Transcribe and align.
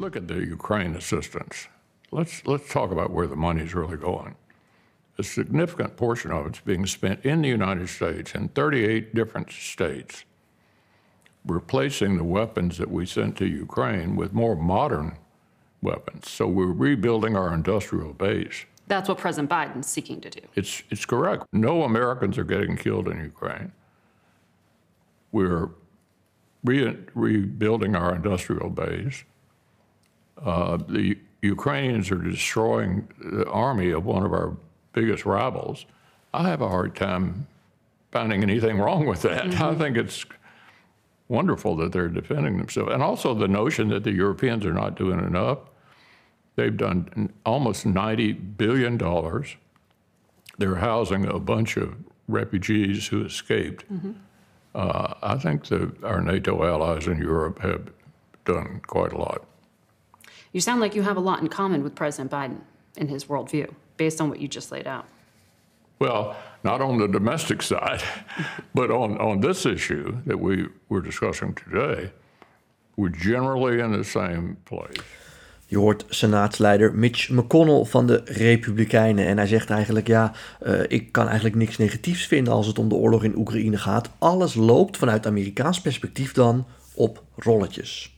look 0.00 0.16
at 0.16 0.26
the 0.26 0.36
Ukraine 0.36 0.96
assistance, 0.96 1.68
let's, 2.10 2.46
let's 2.46 2.72
talk 2.72 2.90
about 2.90 3.10
where 3.10 3.26
the 3.26 3.36
money 3.36 3.62
is 3.62 3.74
really 3.74 3.98
going. 3.98 4.34
A 5.18 5.22
significant 5.22 5.96
portion 5.96 6.32
of 6.32 6.46
it's 6.46 6.60
being 6.60 6.86
spent 6.86 7.24
in 7.24 7.42
the 7.42 7.48
United 7.48 7.88
States 7.88 8.34
in 8.34 8.48
38 8.48 9.14
different 9.14 9.50
states, 9.50 10.24
replacing 11.44 12.16
the 12.16 12.24
weapons 12.24 12.78
that 12.78 12.90
we 12.90 13.04
sent 13.04 13.36
to 13.36 13.46
Ukraine 13.46 14.16
with 14.16 14.32
more 14.32 14.56
modern 14.56 15.18
weapons. 15.82 16.30
So 16.30 16.46
we're 16.46 16.72
rebuilding 16.72 17.36
our 17.36 17.52
industrial 17.52 18.14
base. 18.14 18.64
That's 18.86 19.08
what 19.08 19.18
President 19.18 19.50
Biden's 19.50 19.86
seeking 19.86 20.20
to 20.22 20.30
do. 20.30 20.40
It's, 20.54 20.82
it's 20.90 21.04
correct. 21.04 21.44
No 21.52 21.84
Americans 21.84 22.38
are 22.38 22.44
getting 22.44 22.76
killed 22.76 23.06
in 23.06 23.20
Ukraine. 23.20 23.72
We're 25.30 25.68
re- 26.64 26.98
rebuilding 27.14 27.94
our 27.94 28.14
industrial 28.14 28.70
base. 28.70 29.24
Uh, 30.44 30.78
the 30.88 31.18
Ukrainians 31.42 32.10
are 32.10 32.18
destroying 32.18 33.08
the 33.18 33.48
army 33.48 33.90
of 33.90 34.04
one 34.04 34.24
of 34.24 34.32
our 34.32 34.56
biggest 34.92 35.24
rivals. 35.24 35.86
I 36.34 36.48
have 36.48 36.60
a 36.60 36.68
hard 36.68 36.94
time 36.94 37.46
finding 38.10 38.42
anything 38.42 38.78
wrong 38.84 39.06
with 39.06 39.22
that. 39.22 39.44
Mm-hmm. 39.44 39.62
I 39.62 39.74
think 39.74 39.96
it's 39.96 40.24
wonderful 41.28 41.76
that 41.76 41.92
they're 41.92 42.08
defending 42.08 42.58
themselves. 42.58 42.92
And 42.92 43.02
also 43.02 43.34
the 43.34 43.48
notion 43.48 43.88
that 43.88 44.04
the 44.04 44.12
Europeans 44.12 44.66
are 44.66 44.74
not 44.74 44.96
doing 44.96 45.20
enough. 45.20 45.58
They've 46.56 46.76
done 46.76 47.32
almost 47.46 47.86
$90 47.86 48.56
billion. 48.56 48.98
They're 50.58 50.74
housing 50.74 51.26
a 51.26 51.38
bunch 51.38 51.76
of 51.76 51.96
refugees 52.28 53.06
who 53.06 53.24
escaped. 53.24 53.90
Mm-hmm. 53.90 54.12
Uh, 54.74 55.14
I 55.22 55.36
think 55.36 55.66
that 55.66 56.04
our 56.04 56.20
NATO 56.20 56.64
allies 56.64 57.06
in 57.06 57.18
Europe 57.18 57.60
have 57.60 57.90
done 58.44 58.82
quite 58.86 59.12
a 59.12 59.18
lot. 59.18 59.44
You 60.52 60.60
sound 60.60 60.80
like 60.80 60.96
you 60.96 61.02
have 61.02 61.16
a 61.16 61.20
lot 61.20 61.40
in 61.40 61.48
common 61.48 61.82
with 61.82 61.94
President 61.94 62.30
Biden 62.30 62.60
in 62.96 63.08
his 63.08 63.26
worldview, 63.26 63.68
based 63.96 64.20
on 64.20 64.28
what 64.28 64.40
you 64.40 64.48
just 64.48 64.70
laid 64.70 64.86
out. 64.86 65.04
Well, 65.98 66.34
not 66.62 66.80
on 66.80 66.98
the 66.98 67.08
domestic 67.08 67.62
side, 67.62 68.02
but 68.74 68.90
on, 68.90 69.18
on 69.18 69.40
this 69.40 69.64
issue 69.64 70.16
that 70.26 70.40
we 70.40 70.66
were 70.88 71.02
discussing 71.02 71.54
today, 71.54 72.10
we're 72.96 73.16
generally 73.16 73.80
in 73.80 73.92
the 73.92 74.04
same 74.04 74.56
place. 74.64 75.02
Je 75.66 75.78
hoort 75.78 76.04
senaatsleider 76.08 76.94
Mitch 76.94 77.28
McConnell 77.28 77.84
van 77.84 78.06
de 78.06 78.20
Republikeinen. 78.24 79.26
En 79.26 79.36
hij 79.36 79.46
zegt 79.46 79.70
eigenlijk: 79.70 80.06
Ja, 80.06 80.32
uh, 80.66 80.80
ik 80.88 81.12
kan 81.12 81.26
eigenlijk 81.26 81.56
niks 81.56 81.76
negatiefs 81.76 82.26
vinden 82.26 82.52
als 82.52 82.66
het 82.66 82.78
om 82.78 82.88
de 82.88 82.94
oorlog 82.94 83.24
in 83.24 83.36
Oekraïne 83.36 83.78
gaat. 83.78 84.10
Alles 84.18 84.54
loopt 84.54 84.96
vanuit 84.96 85.26
Amerikaans 85.26 85.80
perspectief 85.80 86.32
dan 86.32 86.66
op 86.94 87.22
rolletjes. 87.36 88.16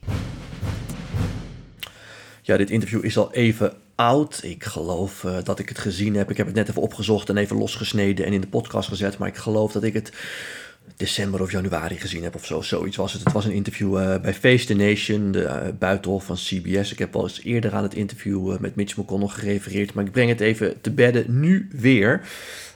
Ja, 2.45 2.57
dit 2.57 2.69
interview 2.69 3.05
is 3.05 3.17
al 3.17 3.33
even 3.33 3.73
oud. 3.95 4.39
Ik 4.43 4.63
geloof 4.63 5.23
uh, 5.23 5.37
dat 5.43 5.59
ik 5.59 5.69
het 5.69 5.77
gezien 5.77 6.15
heb. 6.15 6.29
Ik 6.29 6.37
heb 6.37 6.45
het 6.45 6.55
net 6.55 6.69
even 6.69 6.81
opgezocht 6.81 7.29
en 7.29 7.37
even 7.37 7.57
losgesneden 7.57 8.25
en 8.25 8.33
in 8.33 8.41
de 8.41 8.47
podcast 8.47 8.89
gezet. 8.89 9.17
Maar 9.17 9.27
ik 9.27 9.35
geloof 9.35 9.71
dat 9.71 9.83
ik 9.83 9.93
het 9.93 10.11
december 10.95 11.41
of 11.41 11.51
januari 11.51 11.95
gezien 11.95 12.23
heb 12.23 12.35
of 12.35 12.45
zo. 12.45 12.61
Zoiets 12.61 12.97
was 12.97 13.13
het. 13.13 13.23
Het 13.23 13.33
was 13.33 13.45
een 13.45 13.51
interview 13.51 13.99
uh, 13.99 14.19
bij 14.19 14.33
Face 14.33 14.65
the 14.65 14.73
Nation, 14.73 15.31
de 15.31 15.43
uh, 15.43 15.57
buitenhof 15.79 16.25
van 16.25 16.35
CBS. 16.35 16.91
Ik 16.91 16.99
heb 16.99 17.15
al 17.15 17.23
eens 17.23 17.43
eerder 17.43 17.73
aan 17.73 17.83
het 17.83 17.93
interview 17.93 18.57
met 18.59 18.75
Mitch 18.75 18.97
McConnell 18.97 19.27
gerefereerd. 19.27 19.93
Maar 19.93 20.05
ik 20.05 20.11
breng 20.11 20.29
het 20.29 20.39
even 20.39 20.81
te 20.81 20.91
bedden 20.91 21.39
nu 21.39 21.67
weer 21.71 22.21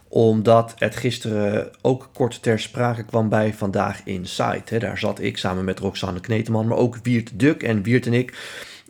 omdat 0.10 0.74
het 0.78 0.96
gisteren 0.96 1.70
ook 1.82 2.10
kort 2.14 2.42
ter 2.42 2.60
sprake 2.60 3.04
kwam 3.04 3.30
bij 3.30 3.54
Vandaag 3.54 4.02
Inside. 4.04 4.80
Daar 4.80 4.98
zat 4.98 5.22
ik 5.22 5.38
samen 5.38 5.66
met 5.66 5.80
Roxanne 5.80 6.20
Kneteman, 6.20 6.68
maar 6.68 6.78
ook 6.78 6.98
Wiert 7.04 7.40
Duk. 7.40 7.64
En 7.64 7.84
Wiert 7.84 8.06
en 8.06 8.14
ik 8.14 8.34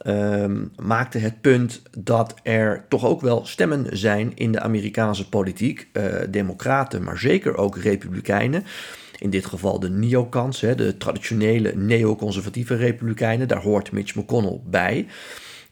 um, 0.06 0.72
maakte 0.76 1.18
het 1.18 1.42
punt 1.42 1.82
dat 1.98 2.36
er 2.44 2.86
toch 2.90 3.06
ook 3.06 3.22
wel 3.22 3.46
stemmen 3.46 3.98
zijn 3.98 4.32
in 4.36 4.52
de 4.52 4.60
Amerikaanse 4.60 5.30
politiek. 5.30 5.88
Uh, 5.94 6.04
democraten, 6.30 7.04
maar 7.04 7.18
zeker 7.18 7.58
ook 7.58 7.78
republikeinen. 7.78 8.64
In 9.20 9.30
dit 9.30 9.46
geval 9.46 9.80
de 9.80 9.90
neocons, 9.90 10.60
de 10.60 10.96
traditionele 10.98 11.76
neoconservatieve 11.76 12.76
republikeinen. 12.76 13.48
Daar 13.48 13.62
hoort 13.62 13.92
Mitch 13.92 14.16
McConnell 14.16 14.60
bij 14.66 15.08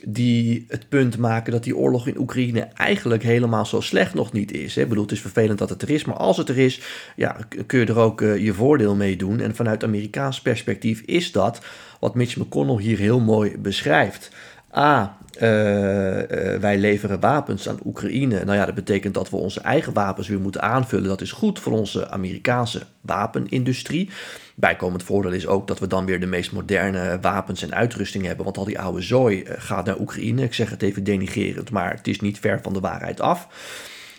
die 0.07 0.65
het 0.67 0.89
punt 0.89 1.17
maken 1.17 1.51
dat 1.51 1.63
die 1.63 1.77
oorlog 1.77 2.07
in 2.07 2.19
Oekraïne 2.19 2.59
eigenlijk 2.59 3.23
helemaal 3.23 3.65
zo 3.65 3.81
slecht 3.81 4.13
nog 4.13 4.31
niet 4.31 4.51
is. 4.51 4.77
Ik 4.77 4.87
bedoel, 4.89 5.03
het 5.03 5.11
is 5.11 5.21
vervelend 5.21 5.59
dat 5.59 5.69
het 5.69 5.81
er 5.81 5.89
is, 5.89 6.05
maar 6.05 6.15
als 6.15 6.37
het 6.37 6.49
er 6.49 6.57
is, 6.57 6.81
ja, 7.15 7.37
kun 7.65 7.79
je 7.79 7.85
er 7.85 7.97
ook 7.97 8.21
uh, 8.21 8.37
je 8.37 8.53
voordeel 8.53 8.95
mee 8.95 9.15
doen. 9.15 9.39
En 9.39 9.55
vanuit 9.55 9.83
Amerikaans 9.83 10.41
perspectief 10.41 11.01
is 11.01 11.31
dat 11.31 11.61
wat 11.99 12.15
Mitch 12.15 12.37
McConnell 12.37 12.81
hier 12.81 12.97
heel 12.97 13.19
mooi 13.19 13.57
beschrijft. 13.57 14.31
A, 14.77 15.17
uh, 15.41 16.17
uh, 16.17 16.59
wij 16.59 16.77
leveren 16.77 17.19
wapens 17.19 17.69
aan 17.69 17.79
Oekraïne. 17.85 18.43
Nou 18.43 18.57
ja, 18.57 18.65
dat 18.65 18.75
betekent 18.75 19.13
dat 19.13 19.29
we 19.29 19.35
onze 19.35 19.61
eigen 19.61 19.93
wapens 19.93 20.27
weer 20.27 20.39
moeten 20.39 20.61
aanvullen. 20.61 21.07
Dat 21.07 21.21
is 21.21 21.31
goed 21.31 21.59
voor 21.59 21.73
onze 21.73 22.09
Amerikaanse 22.09 22.81
wapenindustrie. 23.01 24.09
Bijkomend 24.55 25.03
voordeel 25.03 25.31
is 25.31 25.47
ook 25.47 25.67
dat 25.67 25.79
we 25.79 25.87
dan 25.87 26.05
weer 26.05 26.19
de 26.19 26.25
meest 26.25 26.51
moderne 26.51 27.17
wapens 27.21 27.61
en 27.61 27.75
uitrusting 27.75 28.25
hebben. 28.25 28.45
Want 28.45 28.57
al 28.57 28.65
die 28.65 28.79
oude 28.79 29.01
zooi 29.01 29.41
uh, 29.41 29.51
gaat 29.57 29.85
naar 29.85 29.99
Oekraïne. 29.99 30.43
Ik 30.43 30.53
zeg 30.53 30.69
het 30.69 30.81
even 30.81 31.03
denigerend, 31.03 31.71
maar 31.71 31.93
het 31.93 32.07
is 32.07 32.19
niet 32.19 32.39
ver 32.39 32.59
van 32.61 32.73
de 32.73 32.79
waarheid 32.79 33.21
af. 33.21 33.47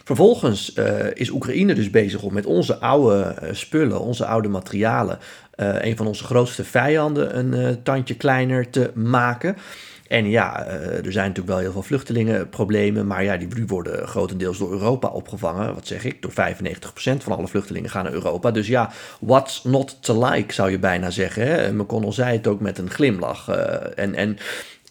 Vervolgens 0.04 0.72
is 1.12 1.30
Oekraïne 1.30 1.74
dus 1.74 1.90
bezig 1.90 2.22
om 2.22 2.32
met 2.32 2.46
onze 2.46 2.78
oude 2.78 3.34
spullen, 3.52 4.00
onze 4.00 4.26
oude 4.26 4.48
materialen, 4.48 5.18
een 5.56 5.96
van 5.96 6.06
onze 6.06 6.24
grootste 6.24 6.64
vijanden 6.64 7.38
een 7.38 7.82
tandje 7.82 8.16
kleiner 8.16 8.70
te 8.70 8.90
maken. 8.94 9.56
En 10.08 10.30
ja, 10.30 10.64
eh, 10.64 11.04
er 11.04 11.12
zijn 11.12 11.28
natuurlijk 11.28 11.46
wel 11.46 11.58
heel 11.58 11.72
veel 11.72 11.82
vluchtelingenproblemen, 11.82 13.06
maar 13.06 13.24
ja, 13.24 13.36
die 13.36 13.48
worden 13.66 14.08
grotendeels 14.08 14.58
door 14.58 14.72
Europa 14.72 15.08
opgevangen. 15.08 15.74
Wat 15.74 15.86
zeg 15.86 16.04
ik? 16.04 16.22
Door 16.22 16.32
95% 16.32 17.22
van 17.22 17.36
alle 17.36 17.48
vluchtelingen 17.48 17.90
gaan 17.90 18.04
naar 18.04 18.12
Europa. 18.12 18.50
Dus 18.50 18.66
ja, 18.66 18.90
what's 19.20 19.64
not 19.64 19.96
to 20.00 20.24
like, 20.24 20.52
zou 20.52 20.70
je 20.70 20.78
bijna 20.78 21.10
zeggen. 21.10 21.76
McConnell 21.76 22.12
zei 22.12 22.36
het 22.36 22.46
ook 22.46 22.60
met 22.60 22.78
een 22.78 22.90
glimlach. 22.90 23.48
Uh, 23.48 23.98
en 23.98 24.14
en 24.14 24.36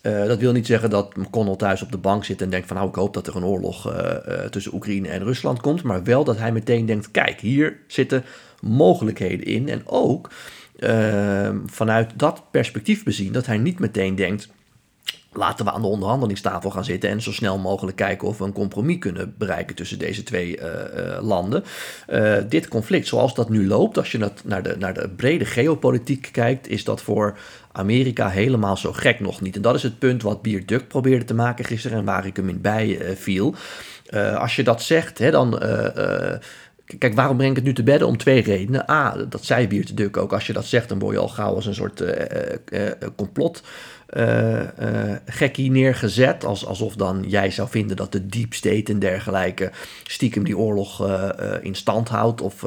uh, 0.02 0.25
dat 0.25 0.40
wil 0.40 0.52
niet 0.52 0.66
zeggen 0.66 0.90
dat 0.90 1.16
McConnell 1.16 1.56
thuis 1.56 1.81
op 1.81 1.92
de 1.92 1.98
bank 1.98 2.25
zit 2.25 2.42
en 2.42 2.50
denkt 2.50 2.68
van 2.68 2.75
nou 2.75 2.90
ik 2.90 2.96
hoop 2.96 3.14
dat 3.14 3.28
er 3.28 3.36
een 3.36 3.46
oorlog 3.46 3.94
tussen 4.50 4.74
Oekraïne 4.74 5.08
en 5.08 5.24
Rusland 5.24 5.62
komt. 5.62 5.84
Maar 5.84 6.04
wel 6.04 6.24
dat 6.24 6.38
hij 6.38 6.52
meteen 6.52 6.86
denkt 6.86 7.12
kijk 7.12 7.40
hier 7.40 7.78
zitten 7.88 8.24
mogelijkheden 8.62 9.46
in. 9.46 9.70
En 9.70 9.81
ook 9.86 10.30
vanuit 11.66 12.12
dat 12.16 12.44
perspectief 12.52 13.04
bezien 13.04 13.31
dat 13.31 13.46
hij 13.46 13.58
niet 13.58 13.80
meteen 13.80 14.16
denkt 14.16 14.50
laten 15.38 15.66
we 15.66 15.72
aan 15.72 15.81
de 15.81 15.88
onderhandelingstafel 15.88 16.69
gaan 16.69 16.84
zitten 16.84 17.09
en 17.09 17.22
zo 17.22 17.31
snel 17.31 17.57
mogelijk 17.57 17.97
kijken 17.97 18.28
of 18.28 18.38
we 18.38 18.44
een 18.44 18.53
compromis 18.53 18.97
kunnen 19.00 19.34
bereiken 19.38 19.75
tussen 19.75 20.00
deze 20.00 20.23
twee 20.23 20.57
uh, 20.57 20.63
uh, 20.63 21.18
landen. 21.22 21.63
Uh, 22.09 22.38
dit 22.50 22.68
conflict, 22.68 23.07
zoals 23.07 23.34
dat 23.34 23.50
nu 23.50 23.68
loopt, 23.68 23.97
als 23.97 24.12
je 24.12 24.29
naar 24.44 24.63
de, 24.63 24.75
naar 24.79 24.94
de 24.94 25.09
brede 25.16 25.45
geopolitiek 25.45 26.29
kijkt, 26.31 26.69
is 26.69 26.84
dat 26.84 27.01
voor 27.01 27.38
Amerika 27.72 28.29
helemaal 28.29 28.78
zo 28.78 28.91
gek 28.94 29.19
nog 29.19 29.41
niet. 29.41 29.56
En 29.56 29.62
dat 29.62 29.75
is 29.75 29.84
het 29.84 30.00
punt 30.00 30.22
wat 30.22 30.41
Bier 30.41 30.66
Duk 30.66 30.88
probeerde 30.88 31.25
te 31.25 31.34
maken 31.34 31.66
gisteren 31.66 31.97
en 31.97 32.06
waar 32.06 32.25
ik 32.25 32.35
hem 32.35 32.50
in 32.50 32.62
bij 32.62 33.00
viel. 33.16 33.56
als 34.38 34.56
je 34.56 34.63
dat 34.63 34.81
zegt, 34.81 35.18
hè, 35.18 35.31
dan. 35.31 35.59
Kijk, 36.97 37.13
waarom 37.13 37.38
breng 37.38 37.50
ik 37.50 37.56
het 37.56 37.66
nu 37.66 37.73
te 37.73 37.84
bedden? 37.84 38.07
Om 38.07 38.18
twee 38.18 38.41
redenen. 38.41 38.90
A, 38.90 39.25
dat 39.29 39.46
zei 39.46 39.68
Biert 39.68 39.97
Duk 39.97 40.18
ook. 40.18 40.34
Als 40.34 40.47
je 40.47 40.53
dat 40.53 40.66
zegt, 40.66 40.90
dan 40.90 41.00
word 41.00 41.16
je 41.16 41.22
al 41.22 41.28
gauw 41.28 41.56
als 41.56 41.66
een 41.66 41.75
soort 41.75 42.03
complot 43.16 43.63
uh, 44.09 44.59
uh, 44.59 45.16
gekkie 45.25 45.72
neergezet. 45.72 46.45
Als, 46.45 46.65
alsof 46.65 46.95
dan 46.95 47.24
jij 47.27 47.51
zou 47.51 47.69
vinden 47.69 47.95
dat 47.95 48.12
de 48.12 48.25
deep 48.25 48.54
state 48.54 48.92
en 48.92 49.00
dergelijke 49.00 49.71
stiekem 50.04 50.44
die 50.44 50.57
oorlog 50.57 51.07
uh, 51.07 51.30
in 51.62 51.75
stand 51.75 52.10
houdt 52.10 52.42
of 52.42 52.65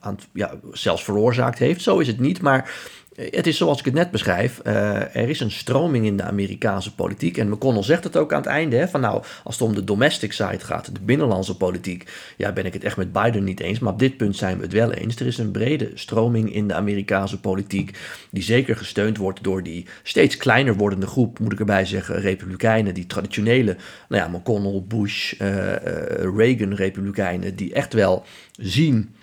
aan, 0.00 0.18
ja, 0.32 0.54
zelfs 0.72 1.04
veroorzaakt 1.04 1.58
heeft. 1.58 1.82
Zo 1.82 1.98
is 1.98 2.06
het 2.06 2.20
niet, 2.20 2.40
maar 2.40 2.74
het 3.14 3.46
is 3.46 3.56
zoals 3.56 3.78
ik 3.78 3.84
het 3.84 3.94
net 3.94 4.10
beschrijf. 4.10 4.60
Uh, 4.66 5.16
er 5.16 5.28
is 5.28 5.40
een 5.40 5.50
stroming 5.50 6.06
in 6.06 6.16
de 6.16 6.22
Amerikaanse 6.22 6.94
politiek. 6.94 7.36
En 7.36 7.48
McConnell 7.48 7.82
zegt 7.82 8.04
het 8.04 8.16
ook 8.16 8.32
aan 8.32 8.40
het 8.40 8.48
einde. 8.48 8.76
Hè, 8.76 8.88
van 8.88 9.00
nou, 9.00 9.22
als 9.44 9.58
het 9.58 9.68
om 9.68 9.74
de 9.74 9.84
domestic 9.84 10.32
side 10.32 10.58
gaat, 10.58 10.94
de 10.94 11.00
binnenlandse 11.00 11.56
politiek. 11.56 12.10
Ja, 12.36 12.52
ben 12.52 12.66
ik 12.66 12.72
het 12.72 12.84
echt 12.84 12.96
met 12.96 13.12
Biden 13.12 13.44
niet 13.44 13.60
eens. 13.60 13.78
Maar 13.78 13.92
op 13.92 13.98
dit 13.98 14.16
punt 14.16 14.36
zijn 14.36 14.56
we 14.56 14.62
het 14.62 14.72
wel 14.72 14.92
eens. 14.92 15.16
Er 15.16 15.26
is 15.26 15.38
een 15.38 15.50
brede 15.50 15.90
stroming 15.94 16.54
in 16.54 16.68
de 16.68 16.74
Amerikaanse 16.74 17.40
politiek. 17.40 17.98
Die 18.30 18.42
zeker 18.42 18.76
gesteund 18.76 19.16
wordt 19.16 19.42
door 19.42 19.62
die 19.62 19.86
steeds 20.02 20.36
kleiner 20.36 20.74
wordende 20.74 21.06
groep, 21.06 21.38
moet 21.38 21.52
ik 21.52 21.58
erbij 21.58 21.84
zeggen, 21.84 22.20
Republikeinen. 22.20 22.94
Die 22.94 23.06
traditionele, 23.06 23.76
nou 24.08 24.22
ja, 24.22 24.38
McConnell, 24.38 24.82
Bush, 24.88 25.40
uh, 25.40 25.48
uh, 25.48 25.74
Reagan-Republikeinen. 26.36 27.56
Die 27.56 27.72
echt 27.72 27.92
wel 27.92 28.24
zien 28.56 29.14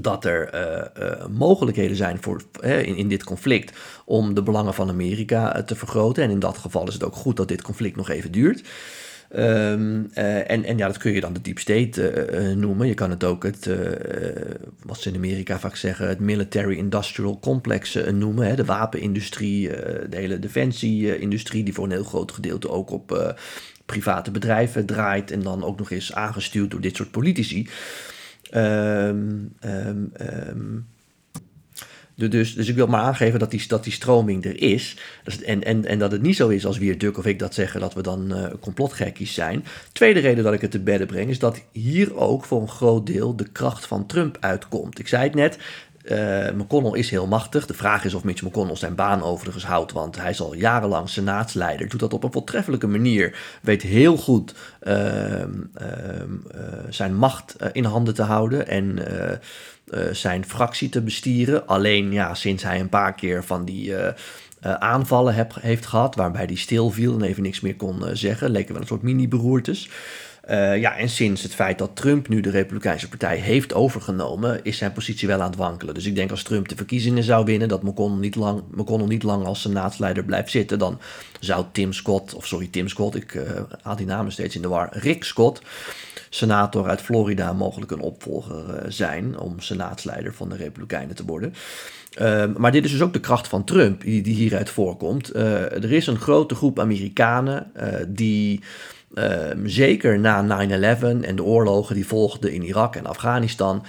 dat 0.00 0.24
er 0.24 0.54
uh, 0.54 1.06
uh, 1.06 1.26
mogelijkheden 1.26 1.96
zijn 1.96 2.22
voor, 2.22 2.42
in, 2.60 2.96
in 2.96 3.08
dit 3.08 3.24
conflict 3.24 3.78
om 4.04 4.34
de 4.34 4.42
belangen 4.42 4.74
van 4.74 4.88
Amerika 4.88 5.62
te 5.62 5.74
vergroten. 5.74 6.22
En 6.22 6.30
in 6.30 6.38
dat 6.38 6.58
geval 6.58 6.88
is 6.88 6.94
het 6.94 7.04
ook 7.04 7.14
goed 7.14 7.36
dat 7.36 7.48
dit 7.48 7.62
conflict 7.62 7.96
nog 7.96 8.08
even 8.08 8.32
duurt. 8.32 8.62
Ehm, 9.32 10.04
eh, 10.14 10.50
en, 10.50 10.64
en 10.64 10.78
ja, 10.78 10.86
dat 10.86 10.98
kun 10.98 11.12
je 11.12 11.20
dan 11.20 11.32
de 11.32 11.40
deep 11.40 11.58
state 11.58 12.10
eh, 12.10 12.50
eh, 12.50 12.56
noemen. 12.56 12.86
Je 12.86 12.94
kan 12.94 13.10
het 13.10 13.24
ook 13.24 13.42
het, 13.42 13.70
wat 14.82 15.00
ze 15.00 15.08
in 15.08 15.16
Amerika 15.16 15.58
vaak 15.58 15.76
zeggen, 15.76 16.08
het 16.08 16.18
military 16.18 16.76
industrial 16.76 17.38
complex 17.40 17.98
noemen. 18.12 18.46
Hè? 18.46 18.54
De 18.54 18.64
wapenindustrie, 18.64 19.68
de 20.08 20.16
hele 20.16 20.38
defensie-industrie, 20.38 21.64
die 21.64 21.74
voor 21.74 21.84
een 21.84 21.90
heel 21.90 22.04
groot 22.04 22.32
gedeelte 22.32 22.70
ook 22.70 22.90
op 22.90 23.36
private 23.86 24.30
bedrijven 24.30 24.86
draait. 24.86 25.30
En 25.30 25.42
dan 25.42 25.64
ook 25.64 25.78
nog 25.78 25.90
eens 25.90 26.12
aangestuurd 26.14 26.70
door 26.70 26.80
dit 26.80 26.96
soort 26.96 27.10
politici. 27.10 27.68
Um, 28.52 29.54
dus, 32.14 32.54
dus 32.54 32.68
ik 32.68 32.74
wil 32.74 32.86
maar 32.86 33.00
aangeven 33.00 33.38
dat 33.38 33.50
die, 33.50 33.64
dat 33.68 33.84
die 33.84 33.92
stroming 33.92 34.44
er 34.44 34.60
is. 34.62 34.96
En, 35.44 35.64
en, 35.64 35.84
en 35.84 35.98
dat 35.98 36.12
het 36.12 36.22
niet 36.22 36.36
zo 36.36 36.48
is 36.48 36.66
als 36.66 36.78
Wier 36.78 36.98
Duk 36.98 37.18
of 37.18 37.26
ik 37.26 37.38
dat 37.38 37.54
zeggen, 37.54 37.80
dat 37.80 37.94
we 37.94 38.02
dan 38.02 38.36
uh, 38.36 38.46
complotgekkies 38.60 39.34
zijn. 39.34 39.64
Tweede 39.92 40.20
reden 40.20 40.44
dat 40.44 40.52
ik 40.52 40.60
het 40.60 40.70
te 40.70 40.80
bedden 40.80 41.06
breng, 41.06 41.30
is 41.30 41.38
dat 41.38 41.62
hier 41.72 42.16
ook 42.16 42.44
voor 42.44 42.60
een 42.60 42.68
groot 42.68 43.06
deel 43.06 43.36
de 43.36 43.48
kracht 43.48 43.86
van 43.86 44.06
Trump 44.06 44.36
uitkomt. 44.40 44.98
Ik 44.98 45.08
zei 45.08 45.24
het 45.24 45.34
net, 45.34 45.58
uh, 46.04 46.50
McConnell 46.50 46.98
is 46.98 47.10
heel 47.10 47.26
machtig. 47.26 47.66
De 47.66 47.74
vraag 47.74 48.04
is 48.04 48.14
of 48.14 48.24
Mitch 48.24 48.42
McConnell 48.42 48.76
zijn 48.76 48.94
baan 48.94 49.22
overigens 49.22 49.64
houdt, 49.64 49.92
want 49.92 50.16
hij 50.16 50.30
is 50.30 50.40
al 50.40 50.54
jarenlang 50.54 51.08
senaatsleider. 51.08 51.88
Doet 51.88 52.00
dat 52.00 52.12
op 52.12 52.24
een 52.24 52.32
voortreffelijke 52.32 52.86
manier. 52.86 53.38
Weet 53.62 53.82
heel 53.82 54.16
goed 54.16 54.54
uh, 54.82 55.40
uh, 55.40 55.46
zijn 56.88 57.14
macht 57.14 57.56
in 57.72 57.84
handen 57.84 58.14
te 58.14 58.22
houden 58.22 58.66
en 58.66 58.98
zijn 60.12 60.44
fractie 60.44 60.88
te 60.88 61.02
bestieren. 61.02 61.66
Alleen 61.66 62.12
ja, 62.12 62.34
sinds 62.34 62.62
hij 62.62 62.80
een 62.80 62.88
paar 62.88 63.14
keer 63.14 63.44
van 63.44 63.64
die 63.64 63.94
aanvallen 64.60 65.34
heb, 65.34 65.54
heeft 65.60 65.86
gehad, 65.86 66.14
waarbij 66.14 66.44
hij 66.44 66.54
stil 66.54 66.90
viel 66.90 67.14
en 67.14 67.22
even 67.22 67.42
niks 67.42 67.60
meer 67.60 67.76
kon 67.76 68.04
zeggen, 68.12 68.50
leken 68.50 68.72
wel 68.72 68.82
een 68.82 68.88
soort 68.88 69.02
mini-beroertes. 69.02 69.88
Uh, 70.50 70.80
ja, 70.80 70.96
en 70.96 71.08
sinds 71.08 71.42
het 71.42 71.54
feit 71.54 71.78
dat 71.78 71.96
Trump 71.96 72.28
nu 72.28 72.40
de 72.40 72.50
Republikeinse 72.50 73.08
Partij 73.08 73.36
heeft 73.36 73.74
overgenomen, 73.74 74.64
is 74.64 74.76
zijn 74.76 74.92
positie 74.92 75.28
wel 75.28 75.40
aan 75.40 75.50
het 75.50 75.56
wankelen. 75.56 75.94
Dus 75.94 76.06
ik 76.06 76.14
denk 76.14 76.30
als 76.30 76.42
Trump 76.42 76.68
de 76.68 76.76
verkiezingen 76.76 77.22
zou 77.22 77.44
winnen, 77.44 77.68
dat 77.68 77.82
McConnell 77.82 78.18
niet 78.18 78.34
lang, 78.34 78.62
McConnell 78.70 79.06
niet 79.06 79.22
lang 79.22 79.44
als 79.44 79.60
senaatsleider 79.60 80.24
blijft 80.24 80.50
zitten, 80.50 80.78
dan 80.78 81.00
zou 81.40 81.64
Tim 81.72 81.92
Scott, 81.92 82.34
of 82.34 82.46
sorry, 82.46 82.68
Tim 82.70 82.88
Scott, 82.88 83.14
ik 83.14 83.34
uh, 83.34 83.42
haal 83.82 83.96
die 83.96 84.06
namen 84.06 84.32
steeds 84.32 84.56
in 84.56 84.62
de 84.62 84.68
war, 84.68 84.88
Rick 84.90 85.24
Scott, 85.24 85.62
senator 86.30 86.88
uit 86.88 87.00
Florida, 87.00 87.52
mogelijk 87.52 87.90
een 87.90 88.00
opvolger 88.00 88.64
uh, 88.68 88.80
zijn 88.88 89.38
om 89.38 89.60
senaatsleider 89.60 90.34
van 90.34 90.48
de 90.48 90.56
Republikeinen 90.56 91.16
te 91.16 91.24
worden. 91.24 91.54
Uh, 92.20 92.44
maar 92.56 92.72
dit 92.72 92.84
is 92.84 92.90
dus 92.90 93.02
ook 93.02 93.12
de 93.12 93.20
kracht 93.20 93.48
van 93.48 93.64
Trump 93.64 94.00
die, 94.00 94.22
die 94.22 94.34
hieruit 94.34 94.70
voorkomt. 94.70 95.34
er 95.34 95.92
is 95.92 96.06
een 96.06 96.20
grote 96.20 96.54
groep 96.54 96.78
Amerikanen 96.80 97.72
die 98.08 98.60
Ehm, 98.60 99.01
zeker 99.64 100.18
na 100.18 100.66
9-11 100.66 101.00
en 101.20 101.36
de 101.36 101.44
oorlogen 101.44 101.94
die 101.94 102.06
volgden 102.06 102.52
in 102.52 102.62
Irak 102.62 102.96
en 102.96 103.06
Afghanistan, 103.06 103.84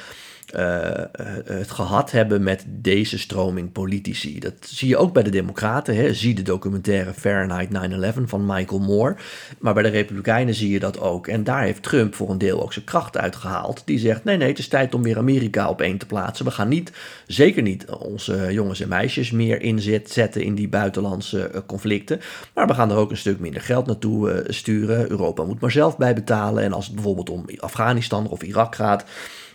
het 1.45 1.71
gehad 1.71 2.11
hebben 2.11 2.43
met 2.43 2.65
deze 2.67 3.19
stroming 3.19 3.71
politici. 3.71 4.39
Dat 4.39 4.53
zie 4.59 4.87
je 4.87 4.97
ook 4.97 5.13
bij 5.13 5.23
de 5.23 5.29
Democraten. 5.29 5.95
Hè. 5.95 6.13
Zie 6.13 6.35
de 6.35 6.41
documentaire 6.41 7.13
Fahrenheit 7.13 7.69
9-11 8.17 8.21
van 8.25 8.45
Michael 8.45 8.79
Moore. 8.79 9.15
Maar 9.59 9.73
bij 9.73 9.83
de 9.83 9.89
Republikeinen 9.89 10.53
zie 10.53 10.69
je 10.69 10.79
dat 10.79 10.99
ook. 10.99 11.27
En 11.27 11.43
daar 11.43 11.63
heeft 11.63 11.83
Trump 11.83 12.15
voor 12.15 12.29
een 12.29 12.37
deel 12.37 12.61
ook 12.61 12.73
zijn 12.73 12.85
kracht 12.85 13.17
uitgehaald. 13.17 13.81
Die 13.85 13.99
zegt: 13.99 14.23
nee, 14.23 14.37
nee, 14.37 14.47
het 14.47 14.59
is 14.59 14.67
tijd 14.67 14.93
om 14.93 15.03
weer 15.03 15.17
Amerika 15.17 15.69
op 15.69 15.81
één 15.81 15.97
te 15.97 16.05
plaatsen. 16.05 16.45
We 16.45 16.51
gaan 16.51 16.67
niet, 16.67 16.91
zeker 17.27 17.61
niet, 17.61 17.85
onze 17.85 18.47
jongens 18.51 18.79
en 18.79 18.89
meisjes 18.89 19.31
meer 19.31 19.61
inzetten 19.61 20.41
in 20.41 20.55
die 20.55 20.69
buitenlandse 20.69 21.63
conflicten. 21.65 22.21
Maar 22.53 22.67
we 22.67 22.73
gaan 22.73 22.91
er 22.91 22.97
ook 22.97 23.11
een 23.11 23.17
stuk 23.17 23.39
minder 23.39 23.61
geld 23.61 23.85
naartoe 23.85 24.43
sturen. 24.47 25.11
Europa 25.11 25.43
moet 25.43 25.59
maar 25.59 25.71
zelf 25.71 25.97
bij 25.97 26.13
betalen. 26.13 26.63
En 26.63 26.73
als 26.73 26.85
het 26.85 26.95
bijvoorbeeld 26.95 27.29
om 27.29 27.45
Afghanistan 27.57 28.27
of 28.27 28.43
Irak 28.43 28.75
gaat 28.75 29.05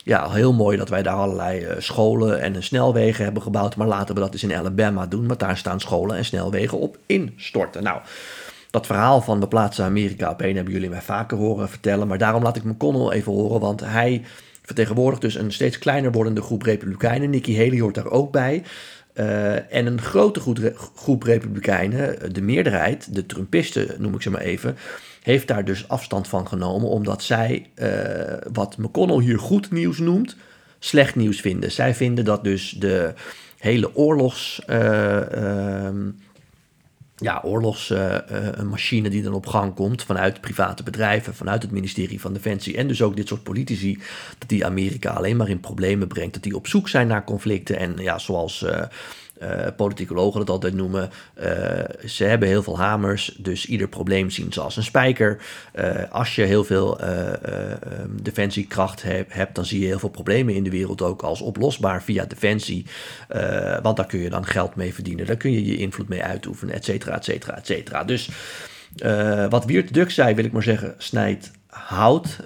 ja, 0.09 0.31
heel 0.31 0.53
mooi 0.53 0.77
dat 0.77 0.89
wij 0.89 1.03
daar 1.03 1.15
allerlei 1.15 1.67
uh, 1.67 1.73
scholen 1.79 2.41
en 2.41 2.63
snelwegen 2.63 3.25
hebben 3.25 3.43
gebouwd. 3.43 3.77
Maar 3.77 3.87
laten 3.87 4.15
we 4.15 4.21
dat 4.21 4.33
eens 4.33 4.43
in 4.43 4.55
Alabama 4.55 5.07
doen, 5.07 5.27
want 5.27 5.41
daar 5.41 5.57
staan 5.57 5.81
scholen 5.81 6.17
en 6.17 6.25
snelwegen 6.25 6.79
op 6.79 6.99
instorten. 7.07 7.83
Nou, 7.83 8.01
dat 8.71 8.87
verhaal 8.87 9.21
van 9.21 9.41
de 9.41 9.49
plaatsen 9.49 9.85
Amerika 9.85 10.31
op 10.31 10.43
één 10.43 10.55
hebben 10.55 10.73
jullie 10.73 10.89
mij 10.89 11.01
vaker 11.01 11.39
horen 11.39 11.69
vertellen. 11.69 12.09
Maar 12.09 12.19
daarom 12.19 12.43
laat 12.43 12.57
ik 12.57 12.65
McConnell 12.65 13.11
even 13.11 13.33
horen, 13.33 13.61
want 13.61 13.81
hij 13.81 14.23
vertegenwoordigt 14.63 15.23
dus 15.23 15.35
een 15.35 15.53
steeds 15.53 15.79
kleiner 15.79 16.13
wordende 16.13 16.43
groep 16.43 16.63
Republikeinen. 16.63 17.31
Nikki 17.31 17.57
Haley 17.57 17.81
hoort 17.81 17.95
daar 17.95 18.11
ook 18.11 18.33
bij. 18.33 18.63
Uh, 19.19 19.75
en 19.75 19.87
een 19.87 20.01
grote 20.01 20.41
groep 20.95 21.23
Republikeinen, 21.23 22.33
de 22.33 22.41
meerderheid, 22.41 23.15
de 23.15 23.27
Trumpisten 23.27 23.95
noem 23.99 24.15
ik 24.15 24.23
ze 24.23 24.31
maar 24.31 24.41
even, 24.41 24.77
heeft 25.23 25.47
daar 25.49 25.65
dus 25.65 25.89
afstand 25.89 26.29
van 26.29 26.49
genomen, 26.49 26.89
omdat 26.89 27.23
zij 27.23 27.71
uh, 27.75 27.89
wat 28.53 28.77
McConnell 28.77 29.21
hier 29.21 29.39
goed 29.39 29.71
nieuws 29.71 29.99
noemt, 29.99 30.37
slecht 30.79 31.17
nieuws 31.17 31.41
vinden. 31.41 31.73
Zij 31.73 31.95
vinden 31.95 32.25
dat 32.25 32.45
dus 32.45 32.71
de 32.71 33.15
hele 33.59 33.97
oorlogs. 33.97 34.63
Uh, 34.67 35.89
ja, 37.21 37.41
oorlogsmachine 37.45 39.11
die 39.11 39.23
dan 39.23 39.33
op 39.33 39.47
gang 39.47 39.75
komt 39.75 40.03
vanuit 40.03 40.41
private 40.41 40.83
bedrijven, 40.83 41.35
vanuit 41.35 41.63
het 41.63 41.71
ministerie 41.71 42.21
van 42.21 42.33
Defensie 42.33 42.77
en 42.77 42.89
dus 42.89 43.03
ook 43.03 43.17
dit 43.17 43.29
soort 43.29 43.43
politici, 43.43 43.99
dat 44.39 44.49
die 44.49 44.65
Amerika 44.65 45.11
alleen 45.11 45.37
maar 45.37 45.49
in 45.49 45.61
problemen 45.61 46.09
brengt, 46.09 46.35
dat 46.35 46.43
die 46.43 46.57
op 46.57 46.67
zoek 46.67 46.89
zijn 46.89 47.07
naar 47.07 47.25
conflicten 47.25 47.79
en 47.79 47.95
ja, 47.97 48.19
zoals 48.19 48.65
uh, 49.43 49.49
politicologen 49.77 50.41
dat 50.41 50.51
altijd 50.51 50.75
noemen. 50.75 51.11
Uh, 51.39 51.47
ze 52.07 52.25
hebben 52.25 52.49
heel 52.49 52.63
veel 52.63 52.79
hamers, 52.79 53.37
dus 53.39 53.67
ieder 53.67 53.89
probleem 53.89 54.31
zien 54.31 54.53
ze 54.53 54.61
als 54.61 54.77
een 54.77 54.83
spijker. 54.83 55.39
Uh, 55.75 56.03
als 56.11 56.35
je 56.35 56.43
heel 56.43 56.65
veel 56.65 57.01
um, 57.05 58.23
defensiekracht 58.23 59.03
heb, 59.03 59.33
hebt, 59.33 59.55
dan 59.55 59.65
zie 59.65 59.81
je 59.81 59.87
heel 59.87 59.99
veel 59.99 60.09
problemen 60.09 60.55
in 60.55 60.65
de 60.65 60.71
wereld 60.71 61.03
ook 61.03 61.23
als 61.23 61.41
oplosbaar 61.41 62.03
via 62.03 62.25
defensie. 62.25 62.87
want 63.83 63.97
daar 63.97 64.07
kun 64.07 64.21
je 64.21 64.31
dan 64.31 64.47
geld 64.47 64.75
mee 64.75 64.95
verdienen, 64.95 65.27
daar 65.27 65.37
kun 65.37 65.53
je 65.53 65.65
je 65.65 65.77
invloed 65.77 66.09
mee 66.09 66.23
uitoefenen, 66.23 66.75
et 66.75 66.85
cetera, 66.85 67.17
et 67.17 67.25
cetera, 67.25 67.57
et 67.57 67.67
cetera. 67.67 68.05
Dus 68.05 68.29
wat 69.49 69.65
Wiert 69.65 69.95
Duk 69.95 70.11
zei, 70.11 70.35
wil 70.35 70.45
ik 70.45 70.53
maar 70.53 70.63
zeggen, 70.63 70.95
snijdt 70.99 71.51
hout. 71.67 72.39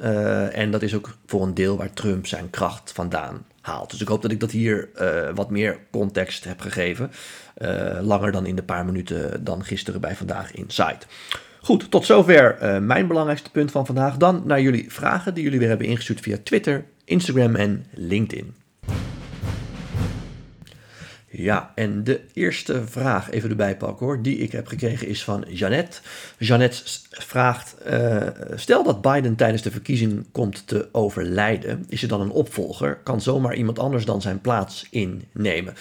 en 0.53 0.71
dat 0.71 0.83
is 0.83 0.95
ook 0.95 1.17
voor 1.27 1.43
een 1.43 1.55
deel 1.55 1.77
waar 1.77 1.93
Trump 1.93 2.27
zijn 2.27 2.51
kracht 2.51 2.93
vandaan 2.93 3.45
Dus 3.91 4.01
ik 4.01 4.09
hoop 4.09 4.23
dat 4.23 4.31
ik 4.31 4.41
dat 4.41 4.51
hier 4.51 4.89
uh, 5.01 5.35
wat 5.35 5.51
meer 5.51 5.79
context 5.91 6.45
heb 6.45 6.61
gegeven. 6.61 7.11
Uh, 7.59 7.99
langer 8.01 8.33
dan 8.33 8.47
in 8.47 8.57
de 8.57 8.63
paar 8.63 8.85
minuten 8.85 9.45
dan 9.45 9.65
gisteren 9.65 10.01
bij 10.01 10.17
Vandaag 10.17 10.53
Insight. 10.53 11.07
Goed, 11.61 11.91
tot 11.91 12.07
zover 12.07 12.59
uh, 12.63 12.79
mijn 12.79 13.07
belangrijkste 13.07 13.51
punt 13.51 13.71
van 13.71 13.87
vandaag. 13.87 14.17
Dan 14.17 14.43
naar 14.47 14.61
jullie 14.61 14.93
vragen 14.93 15.35
die 15.35 15.45
jullie 15.45 15.59
weer 15.59 15.69
hebben 15.69 15.87
ingestuurd 15.87 16.21
via 16.21 16.37
Twitter, 16.43 16.85
Instagram 17.05 17.55
en 17.55 17.87
LinkedIn. 17.91 18.55
Ja, 21.35 21.73
en 21.75 22.05
de 22.05 22.21
eerste 22.33 22.83
vraag, 22.87 23.31
even 23.31 23.51
erbij 23.51 23.77
pakken 23.77 24.07
hoor, 24.07 24.23
die 24.23 24.39
ik 24.39 24.53
heb 24.53 24.67
gekregen 24.67 25.07
is 25.07 25.25
van 25.25 25.45
Jeannette. 25.49 26.01
Jeannette 26.39 26.83
vraagt, 27.11 27.75
uh, 27.91 28.29
stel 28.55 28.85
dat 28.85 29.03
Biden 29.03 29.37
tijdens 29.37 29.63
de 29.63 29.71
verkiezing 29.71 30.27
komt 30.33 30.67
te 30.67 30.89
overlijden, 30.93 31.85
is 31.89 32.03
er 32.03 32.09
dan 32.09 32.21
een 32.21 32.31
opvolger? 32.31 32.99
Kan 33.03 33.21
zomaar 33.21 33.55
iemand 33.55 33.79
anders 33.79 34.05
dan 34.05 34.23
zijn 34.23 34.41
plaats 34.41 34.87
innemen? 34.91 35.75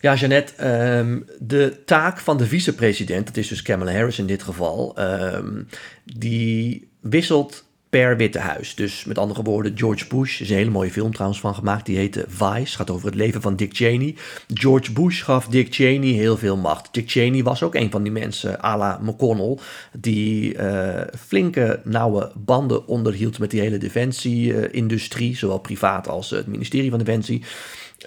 Ja, 0.00 0.14
Jeannette, 0.14 0.66
um, 0.98 1.26
de 1.38 1.82
taak 1.84 2.18
van 2.18 2.36
de 2.36 2.46
vicepresident, 2.46 3.26
dat 3.26 3.36
is 3.36 3.48
dus 3.48 3.62
Kamala 3.62 3.92
Harris 3.92 4.18
in 4.18 4.26
dit 4.26 4.42
geval, 4.42 5.00
um, 5.00 5.68
die 6.04 6.88
wisselt 7.00 7.64
per 7.92 8.16
Witte 8.16 8.38
Huis. 8.38 8.74
Dus 8.74 9.04
met 9.04 9.18
andere 9.18 9.42
woorden, 9.42 9.72
George 9.78 10.06
Bush, 10.06 10.40
is 10.40 10.50
een 10.50 10.56
hele 10.56 10.70
mooie 10.70 10.90
film 10.90 11.12
trouwens 11.12 11.40
van 11.40 11.54
gemaakt, 11.54 11.86
die 11.86 11.96
heette 11.96 12.24
Vice, 12.28 12.76
gaat 12.76 12.90
over 12.90 13.06
het 13.06 13.14
leven 13.14 13.40
van 13.40 13.56
Dick 13.56 13.76
Cheney. 13.76 14.14
George 14.54 14.92
Bush 14.92 15.22
gaf 15.22 15.46
Dick 15.46 15.74
Cheney 15.74 16.08
heel 16.08 16.36
veel 16.36 16.56
macht. 16.56 16.88
Dick 16.92 17.10
Cheney 17.10 17.42
was 17.42 17.62
ook 17.62 17.74
een 17.74 17.90
van 17.90 18.02
die 18.02 18.12
mensen, 18.12 18.64
à 18.64 18.76
la 18.76 18.98
McConnell, 19.02 19.58
die 19.92 20.54
uh, 20.54 21.00
flinke 21.18 21.80
nauwe 21.84 22.32
banden 22.34 22.86
onderhield 22.86 23.38
met 23.38 23.50
die 23.50 23.60
hele 23.60 23.78
defensie-industrie, 23.78 25.36
zowel 25.36 25.58
privaat 25.58 26.08
als 26.08 26.30
het 26.30 26.46
ministerie 26.46 26.90
van 26.90 26.98
Defensie. 26.98 27.44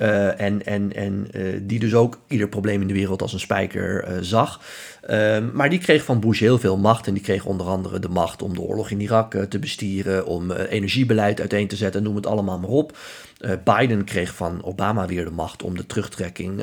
Uh, 0.01 0.39
en 0.41 0.65
en, 0.65 0.93
en 0.93 1.27
uh, 1.31 1.59
die 1.61 1.79
dus 1.79 1.93
ook 1.93 2.19
ieder 2.27 2.47
probleem 2.47 2.81
in 2.81 2.87
de 2.87 2.93
wereld 2.93 3.21
als 3.21 3.33
een 3.33 3.39
spijker 3.39 4.07
uh, 4.07 4.17
zag. 4.21 4.61
Ehm, 5.01 5.49
maar 5.53 5.69
die 5.69 5.79
kreeg 5.79 6.03
van 6.03 6.19
Bush 6.19 6.39
heel 6.39 6.59
veel 6.59 6.77
macht. 6.77 7.07
En 7.07 7.13
die 7.13 7.23
kreeg 7.23 7.45
onder 7.45 7.67
andere 7.67 7.99
de 7.99 8.09
macht 8.09 8.41
om 8.41 8.53
de 8.53 8.61
oorlog 8.61 8.89
in 8.89 9.01
Irak 9.01 9.35
te 9.49 9.59
bestieren. 9.59 10.25
Om 10.25 10.51
energiebeleid 10.51 11.39
uiteen 11.39 11.67
te 11.67 11.75
zetten, 11.75 12.03
noem 12.03 12.15
het 12.15 12.27
allemaal 12.27 12.59
maar 12.59 12.69
op. 12.69 12.97
Biden 13.63 14.03
kreeg 14.03 14.35
van 14.35 14.63
Obama 14.63 15.05
weer 15.05 15.25
de 15.25 15.31
macht 15.31 15.63
om 15.63 15.77
de 15.77 15.85
terugtrekking 15.85 16.61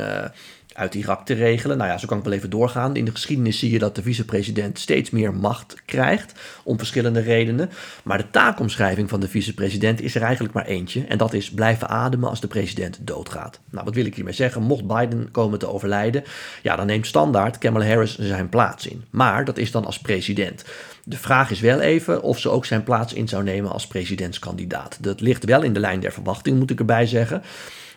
uit 0.75 0.95
Irak 0.95 1.26
te 1.26 1.35
regelen. 1.35 1.76
Nou 1.76 1.91
ja, 1.91 1.99
zo 1.99 2.07
kan 2.07 2.19
ik 2.19 2.25
wel 2.25 2.33
even 2.33 2.50
doorgaan. 2.50 2.97
In 2.97 3.05
de 3.05 3.11
geschiedenis 3.11 3.59
zie 3.59 3.71
je 3.71 3.79
dat 3.79 3.95
de 3.95 4.02
vicepresident 4.02 4.79
steeds 4.79 5.11
meer 5.11 5.35
macht 5.35 5.83
krijgt, 5.85 6.33
om 6.64 6.79
verschillende 6.79 7.21
redenen. 7.21 7.71
Maar 8.05 8.19
de 8.19 8.31
taakomschrijving 8.31 9.09
van 9.09 9.21
de 9.21 9.29
vicepresident 9.29 10.00
is 10.00 10.14
er 10.14 10.23
eigenlijk 10.23 10.55
maar 10.55 10.67
eentje. 10.67 11.05
En 11.09 11.19
dat 11.19 11.33
is 11.33 11.50
blijven 11.50 11.88
ademen 11.88 12.29
als 12.29 12.41
de 12.41 12.47
president 12.47 12.99
doodgaat. 13.00 13.61
Nou, 13.71 13.85
wat 13.85 13.95
wil 13.95 14.05
ik 14.05 14.14
hiermee 14.14 14.35
zeggen? 14.35 14.62
Mocht 14.62 14.87
Biden 14.87 15.31
komen 15.31 15.59
te 15.59 15.69
overlijden, 15.69 16.25
ja, 16.62 16.76
dan 16.76 16.87
neemt 16.87 17.07
standaard 17.07 17.59
Kamala 17.59 17.87
Harris 17.87 18.19
zijn 18.19 18.49
plaats 18.49 18.87
in. 18.87 19.05
Maar 19.11 19.45
dat 19.45 19.59
is 19.59 19.71
dan 19.71 19.85
als 19.85 19.99
president. 19.99 20.64
De 21.05 21.17
vraag 21.17 21.50
is 21.50 21.61
wel 21.61 21.81
even 21.81 22.23
of 22.23 22.38
ze 22.38 22.50
ook 22.50 22.64
zijn 22.64 22.83
plaats 22.83 23.12
in 23.12 23.29
zou 23.29 23.43
nemen 23.43 23.71
als 23.71 23.87
presidentskandidaat. 23.87 24.99
Dat 25.00 25.21
ligt 25.21 25.45
wel 25.45 25.62
in 25.62 25.73
de 25.73 25.81
lijn 25.81 26.00
der 26.00 26.12
verwachting, 26.12 26.59
moet 26.59 26.71
ik 26.71 26.79
erbij 26.79 27.07
zeggen. 27.07 27.43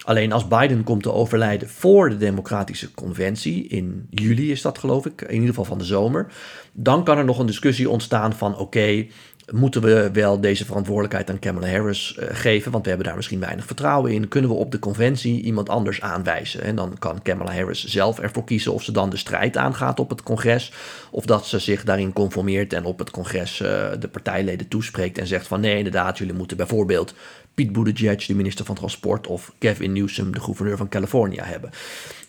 Alleen 0.05 0.31
als 0.31 0.47
Biden 0.47 0.83
komt 0.83 1.03
te 1.03 1.11
overlijden 1.11 1.69
voor 1.69 2.09
de 2.09 2.17
Democratische 2.17 2.91
Conventie, 2.91 3.67
in 3.67 4.07
juli 4.09 4.51
is 4.51 4.61
dat 4.61 4.77
geloof 4.77 5.05
ik, 5.05 5.21
in 5.21 5.33
ieder 5.33 5.47
geval 5.47 5.65
van 5.65 5.77
de 5.77 5.83
zomer, 5.83 6.27
dan 6.73 7.03
kan 7.03 7.17
er 7.17 7.25
nog 7.25 7.39
een 7.39 7.45
discussie 7.45 7.89
ontstaan 7.89 8.33
van 8.33 8.57
oké, 8.57 9.05
moeten 9.53 9.81
we 9.81 10.09
wel 10.13 10.41
deze 10.41 10.65
verantwoordelijkheid 10.65 11.29
aan 11.29 11.39
Kamala 11.39 11.67
Harris 11.67 12.17
uh, 12.19 12.25
geven, 12.31 12.71
want 12.71 12.83
we 12.83 12.89
hebben 12.89 13.07
daar 13.07 13.15
misschien 13.15 13.39
weinig 13.39 13.65
vertrouwen 13.65 14.11
in. 14.11 14.27
Kunnen 14.27 14.49
we 14.49 14.55
op 14.55 14.71
de 14.71 14.79
conventie 14.79 15.41
iemand 15.41 15.69
anders 15.69 16.01
aanwijzen? 16.01 16.61
En 16.61 16.75
dan 16.75 16.95
kan 16.99 17.21
Kamala 17.21 17.53
Harris 17.53 17.85
zelf 17.85 18.19
ervoor 18.19 18.43
kiezen 18.43 18.73
of 18.73 18.83
ze 18.83 18.91
dan 18.91 19.09
de 19.09 19.17
strijd 19.17 19.57
aangaat 19.57 19.99
op 19.99 20.09
het 20.09 20.23
congres, 20.23 20.71
of 21.11 21.25
dat 21.25 21.47
ze 21.47 21.59
zich 21.59 21.83
daarin 21.83 22.13
conformeert 22.13 22.73
en 22.73 22.85
op 22.85 22.99
het 22.99 23.11
congres 23.11 23.59
uh, 23.59 23.67
de 23.99 24.07
partijleden 24.07 24.67
toespreekt 24.67 25.17
en 25.17 25.27
zegt 25.27 25.47
van 25.47 25.59
nee, 25.59 25.77
inderdaad, 25.77 26.17
jullie 26.17 26.33
moeten 26.33 26.57
bijvoorbeeld 26.57 27.13
Pete 27.55 27.71
Buttigieg, 27.71 28.25
de 28.25 28.35
minister 28.35 28.65
van 28.65 28.75
Transport, 28.75 29.27
of 29.27 29.53
Gavin 29.59 29.93
Newsom, 29.93 30.31
de 30.31 30.39
gouverneur 30.39 30.77
van 30.77 30.89
Californië, 30.89 31.39
hebben. 31.41 31.69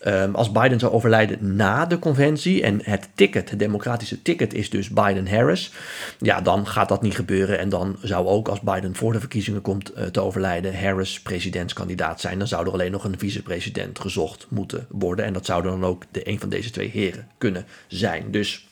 Um, 0.05 0.35
als 0.35 0.51
Biden 0.51 0.79
zou 0.79 0.93
overlijden 0.93 1.55
na 1.55 1.85
de 1.85 1.99
conventie 1.99 2.63
en 2.63 2.79
het 2.83 3.09
ticket, 3.13 3.49
het 3.49 3.59
democratische 3.59 4.21
ticket, 4.21 4.53
is 4.53 4.69
dus 4.69 4.89
Biden-Harris, 4.89 5.71
ja, 6.19 6.41
dan 6.41 6.67
gaat 6.67 6.89
dat 6.89 7.01
niet 7.01 7.15
gebeuren. 7.15 7.59
En 7.59 7.69
dan 7.69 7.97
zou 8.01 8.27
ook 8.27 8.47
als 8.47 8.61
Biden 8.61 8.95
voor 8.95 9.13
de 9.13 9.19
verkiezingen 9.19 9.61
komt 9.61 9.97
uh, 9.97 10.03
te 10.03 10.21
overlijden, 10.21 10.79
Harris 10.79 11.21
presidentskandidaat 11.21 12.21
zijn. 12.21 12.37
Dan 12.37 12.47
zou 12.47 12.65
er 12.65 12.71
alleen 12.71 12.91
nog 12.91 13.03
een 13.03 13.19
vicepresident 13.19 13.99
gezocht 13.99 14.45
moeten 14.49 14.85
worden. 14.89 15.25
En 15.25 15.33
dat 15.33 15.45
zou 15.45 15.63
dan 15.63 15.85
ook 15.85 16.03
de 16.11 16.29
een 16.29 16.39
van 16.39 16.49
deze 16.49 16.69
twee 16.69 16.89
heren 16.89 17.27
kunnen 17.37 17.65
zijn. 17.87 18.31
Dus 18.31 18.66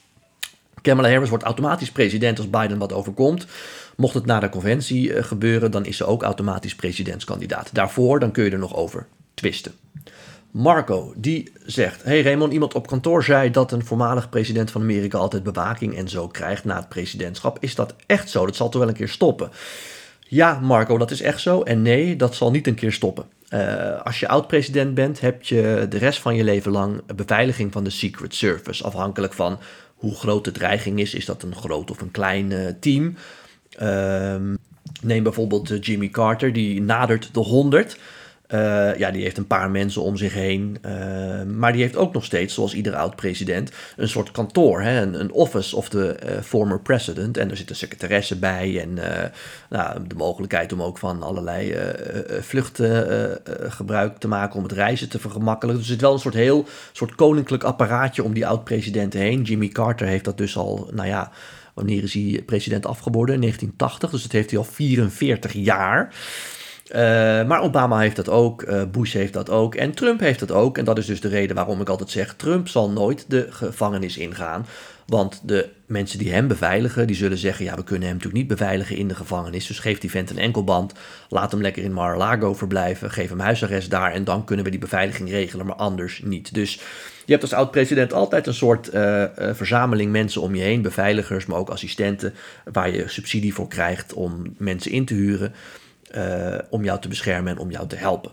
Kamala 0.86 1.10
Harris 1.10 1.30
wordt 1.30 1.44
automatisch 1.44 1.92
president 1.92 2.38
als 2.38 2.50
Biden 2.50 2.78
wat 2.78 2.94
overkomt. 2.94 3.46
Mocht 3.96 4.14
het 4.14 4.26
na 4.26 4.40
de 4.40 4.50
conventie 4.50 5.10
uh, 5.10 5.24
gebeuren, 5.24 5.72
dan 5.72 5.86
is 5.86 5.98
ze 5.98 6.06
ook 6.06 6.24
automatisch 6.24 6.76
presidentskandidaat. 6.76 7.70
Daarvoor 7.74 8.20
dan 8.20 8.32
kun 8.32 8.44
je 8.44 8.52
er 8.52 8.58
nog 8.58 8.76
over 8.76 9.08
twisten. 9.34 9.74
Marco, 10.52 11.14
die 11.16 11.52
zegt: 11.66 12.04
Hey 12.04 12.22
Raymond, 12.22 12.54
iemand 12.54 12.74
op 12.74 12.88
kantoor 12.88 13.24
zei 13.24 13.52
dat 13.52 13.72
een 13.72 13.86
voormalig 13.86 14.30
president 14.30 14.72
van 14.72 14.82
Amerika 14.82 15.18
altijd 15.18 15.44
bewaking 15.44 15.98
en 15.98 16.10
zo 16.10 16.28
krijgt 16.28 16.66
na 16.66 16.76
het 16.76 16.90
presidentschap. 16.90 17.58
Is 17.60 17.76
dat 17.76 17.96
echt 18.06 18.30
zo? 18.30 18.46
Dat 18.46 18.56
zal 18.56 18.70
toch 18.70 18.82
wel 18.82 18.90
een 18.90 18.96
keer 18.96 19.10
stoppen? 19.10 19.50
Ja, 20.28 20.60
Marco, 20.60 20.98
dat 20.98 21.12
is 21.12 21.22
echt 21.22 21.42
zo. 21.42 21.62
En 21.62 21.82
nee, 21.82 22.16
dat 22.16 22.36
zal 22.36 22.52
niet 22.52 22.68
een 22.68 22.76
keer 22.76 22.92
stoppen. 22.92 23.26
Uh, 23.56 24.02
als 24.02 24.20
je 24.20 24.28
oud-president 24.28 24.94
bent, 24.94 25.20
heb 25.20 25.44
je 25.44 25.86
de 25.90 25.98
rest 25.98 26.20
van 26.20 26.36
je 26.36 26.44
leven 26.44 26.72
lang 26.72 27.16
beveiliging 27.16 27.72
van 27.72 27.84
de 27.84 27.90
Secret 27.90 28.36
Service. 28.36 28.84
Afhankelijk 28.84 29.34
van 29.34 29.60
hoe 29.96 30.16
groot 30.16 30.44
de 30.44 30.52
dreiging 30.52 31.00
is. 31.00 31.14
Is 31.14 31.26
dat 31.26 31.44
een 31.44 31.56
groot 31.56 31.92
of 31.92 32.02
een 32.02 32.12
klein 32.12 32.52
uh, 32.52 32.68
team? 32.80 33.16
Uh, 33.82 34.36
neem 35.02 35.24
bijvoorbeeld 35.24 35.72
uh, 35.72 35.78
Jimmy 35.82 36.10
Carter, 36.10 36.54
die 36.54 36.82
nadert 36.82 37.34
de 37.34 37.40
100. 37.40 37.98
Uh, 38.48 38.96
ja, 38.98 39.12
die 39.12 39.24
heeft 39.24 39.38
een 39.38 39.48
paar 39.48 39.72
mensen 39.72 40.02
om 40.02 40.18
zich 40.18 40.34
heen. 40.34 40.78
Uh, 40.86 41.44
maar 41.44 41.72
die 41.72 41.82
heeft 41.82 41.96
ook 41.96 42.14
nog 42.14 42.26
steeds, 42.26 42.54
zoals 42.54 42.74
ieder 42.74 42.96
oud-president, 42.96 43.72
een 43.98 44.10
soort 44.10 44.32
kantoor. 44.32 44.82
Hè? 44.82 45.02
Een, 45.02 45.32
office 45.32 45.76
of 45.76 45.90
the 45.90 46.18
uh, 46.24 46.42
former 46.42 46.80
president. 46.80 47.38
En 47.38 47.50
er 47.50 47.58
zitten 47.58 47.76
secretaressen 47.76 48.40
bij. 48.40 48.82
En 48.82 48.94
nou, 49.70 50.08
de 50.08 50.16
mogelijkheid 50.16 50.74
om 50.74 50.82
ook 50.82 50.98
van 50.98 51.24
allerlei 51.24 51.76
vluchten 52.40 53.40
gebruik 53.70 54.18
te 54.18 54.28
maken 54.28 54.56
om 54.56 54.64
het 54.64 54.72
reizen 54.72 55.10
te 55.10 55.20
vergemakkelijken. 55.20 55.82
Dus 55.82 55.90
er 55.90 55.94
zit 55.94 56.02
wel 56.02 56.14
een 56.14 56.20
soort 56.20 56.34
heel 56.34 56.66
soort 56.92 57.16
koninklijk 57.16 57.64
apparaatje 57.64 58.24
om 58.24 58.34
die 58.34 58.48
oud-presidenten 58.48 59.20
heen. 59.20 59.42
Jimmy 59.42 59.68
Carter 59.68 60.08
heeft 60.08 60.26
dat 60.26 60.38
dus 60.38 60.58
al, 60.58 60.90
nou 60.94 61.08
ja. 61.08 61.32
Wanneer 61.74 62.04
is 62.04 62.14
hij 62.14 62.44
president 62.46 62.86
afgeworden? 62.86 63.36
In 63.36 63.42
1980. 63.42 64.10
Dus 64.10 64.22
dat 64.22 64.32
heeft 64.32 64.50
hij 64.50 64.60
al 64.60 64.66
44 64.66 65.54
jaar. 65.54 66.14
Uh, 66.92 66.98
maar 67.48 67.62
Obama 67.62 68.00
heeft 68.00 68.16
dat 68.16 68.30
ook, 68.30 68.62
uh, 68.62 68.84
Bush 68.92 69.14
heeft 69.14 69.34
dat 69.34 69.50
ook 69.50 69.76
en 69.76 69.92
Trump 69.92 70.20
heeft 70.20 70.40
dat 70.40 70.52
ook. 70.52 70.78
En 70.78 70.86
dat 70.86 70.98
is 70.98 71.06
dus 71.06 71.22
de 71.22 71.28
reden 71.28 71.56
waarom 71.56 71.82
ik 71.82 71.90
altijd 71.90 72.10
zeg: 72.10 72.34
Trump 72.34 72.68
zal 72.68 72.90
nooit 72.90 73.26
de 73.28 73.48
gevangenis 73.50 74.18
ingaan. 74.18 74.66
Want 75.06 75.42
de 75.44 75.70
mensen 75.86 76.20
die 76.20 76.34
hem 76.34 76.48
beveiligen, 76.48 77.08
die 77.08 77.16
zullen 77.16 77.38
zeggen: 77.38 77.66
ja, 77.66 77.76
we 77.76 77.84
kunnen 77.84 78.08
hem 78.08 78.18
natuurlijk 78.18 78.44
niet 78.44 78.58
beveiligen 78.58 78.98
in 78.98 79.08
de 79.08 79.16
gevangenis. 79.16 79.68
Dus 79.68 79.80
geef 79.80 80.00
die 80.00 80.10
vent 80.10 80.30
een 80.30 80.38
enkelband, 80.38 80.94
laat 81.30 81.52
hem 81.52 81.62
lekker 81.62 81.84
in 81.84 81.94
Mar-a-Lago 81.94 82.54
verblijven, 82.54 83.12
geef 83.12 83.30
hem 83.30 83.40
huisarrest 83.40 83.90
daar 83.90 84.14
en 84.14 84.24
dan 84.24 84.44
kunnen 84.44 84.66
we 84.66 84.72
die 84.72 84.80
beveiliging 84.80 85.30
regelen, 85.30 85.66
maar 85.66 85.76
anders 85.76 86.22
niet. 86.24 86.54
Dus 86.54 86.74
je 87.26 87.32
hebt 87.32 87.42
als 87.42 87.54
oud-president 87.54 88.14
altijd 88.14 88.48
een 88.48 88.54
soort 88.54 88.94
uh, 88.94 89.24
verzameling 89.36 90.12
mensen 90.12 90.42
om 90.42 90.56
je 90.56 90.64
heen, 90.64 90.82
beveiligers, 90.82 91.46
maar 91.46 91.58
ook 91.58 91.70
assistenten, 91.70 92.34
waar 92.72 92.96
je 92.96 93.08
subsidie 93.08 93.54
voor 93.54 93.68
krijgt 93.68 94.14
om 94.14 94.56
mensen 94.58 94.92
in 94.92 95.06
te 95.06 95.14
huren. 95.14 95.54
Uh, 96.16 96.58
om 96.70 96.84
jou 96.84 97.00
te 97.00 97.08
beschermen 97.08 97.52
en 97.52 97.60
om 97.60 97.72
jou 97.72 97.88
te 97.88 97.96
helpen. 97.96 98.32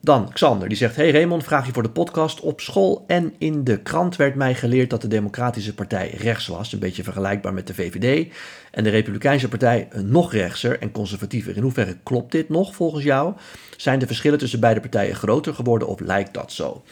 Dan 0.00 0.32
Xander, 0.32 0.68
die 0.68 0.76
zegt: 0.76 0.96
Hey 0.96 1.10
Raymond, 1.10 1.44
vraag 1.44 1.66
je 1.66 1.72
voor 1.72 1.82
de 1.82 1.90
podcast. 1.90 2.40
Op 2.40 2.60
school 2.60 3.04
en 3.06 3.34
in 3.38 3.64
de 3.64 3.78
krant 3.78 4.16
werd 4.16 4.34
mij 4.34 4.54
geleerd 4.54 4.90
dat 4.90 5.02
de 5.02 5.08
Democratische 5.08 5.74
Partij 5.74 6.14
rechts 6.18 6.46
was. 6.46 6.72
Een 6.72 6.78
beetje 6.78 7.02
vergelijkbaar 7.02 7.54
met 7.54 7.66
de 7.66 7.74
VVD. 7.74 8.32
En 8.70 8.84
de 8.84 8.90
Republikeinse 8.90 9.48
Partij 9.48 9.88
nog 10.04 10.32
rechtser 10.32 10.80
en 10.80 10.90
conservatiever. 10.90 11.56
In 11.56 11.62
hoeverre 11.62 11.96
klopt 12.02 12.32
dit 12.32 12.48
nog 12.48 12.74
volgens 12.74 13.04
jou? 13.04 13.34
Zijn 13.76 13.98
de 13.98 14.06
verschillen 14.06 14.38
tussen 14.38 14.60
beide 14.60 14.80
partijen 14.80 15.14
groter 15.14 15.54
geworden 15.54 15.88
of 15.88 16.00
lijkt 16.00 16.34
dat 16.34 16.52
zo? 16.52 16.82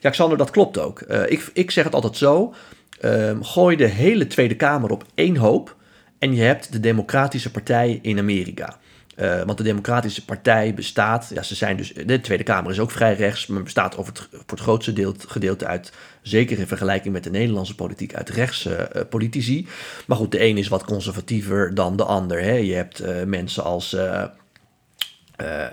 Ja, 0.00 0.10
Xander, 0.10 0.38
dat 0.38 0.50
klopt 0.50 0.78
ook. 0.78 1.04
Uh, 1.08 1.30
ik, 1.30 1.50
ik 1.52 1.70
zeg 1.70 1.84
het 1.84 1.94
altijd 1.94 2.16
zo: 2.16 2.54
uh, 3.00 3.36
gooi 3.40 3.76
de 3.76 3.86
hele 3.86 4.26
Tweede 4.26 4.56
Kamer 4.56 4.90
op 4.90 5.04
één 5.14 5.36
hoop. 5.36 5.76
En 6.18 6.34
je 6.34 6.42
hebt 6.42 6.72
de 6.72 6.80
Democratische 6.80 7.50
Partij 7.50 7.98
in 8.02 8.18
Amerika. 8.18 8.78
Uh, 9.20 9.42
want 9.42 9.58
de 9.58 9.64
Democratische 9.64 10.24
Partij 10.24 10.74
bestaat, 10.74 11.30
ja, 11.34 11.42
ze 11.42 11.54
zijn 11.54 11.76
dus, 11.76 11.92
de 11.92 12.20
Tweede 12.20 12.44
Kamer 12.44 12.70
is 12.70 12.78
ook 12.78 12.90
vrij 12.90 13.14
rechts, 13.14 13.46
maar 13.46 13.62
bestaat 13.62 13.96
over 13.96 14.12
het, 14.12 14.28
voor 14.30 14.44
het 14.46 14.60
grootste 14.60 14.92
deel, 14.92 15.14
gedeelte 15.18 15.66
uit, 15.66 15.92
zeker 16.22 16.58
in 16.58 16.66
vergelijking 16.66 17.14
met 17.14 17.24
de 17.24 17.30
Nederlandse 17.30 17.74
politiek, 17.74 18.14
uit 18.14 18.28
rechtse 18.28 18.90
uh, 18.96 19.02
politici. 19.10 19.66
Maar 20.06 20.16
goed, 20.16 20.30
de 20.30 20.44
een 20.44 20.58
is 20.58 20.68
wat 20.68 20.84
conservatiever 20.84 21.74
dan 21.74 21.96
de 21.96 22.04
ander. 22.04 22.42
Hè. 22.42 22.52
Je 22.52 22.74
hebt 22.74 23.02
uh, 23.02 23.22
mensen 23.22 23.64
als, 23.64 23.96